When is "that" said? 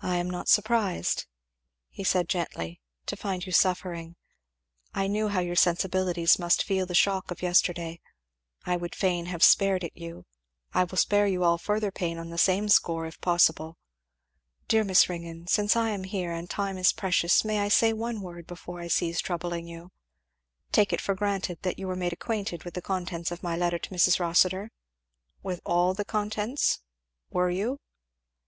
21.62-21.76